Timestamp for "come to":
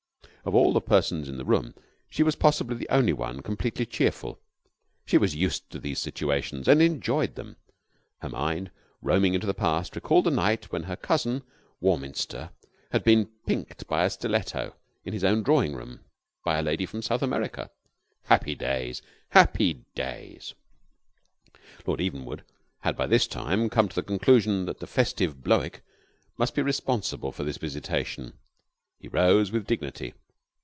23.69-23.95